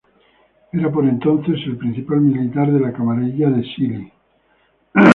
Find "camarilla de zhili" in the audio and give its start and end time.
2.91-4.11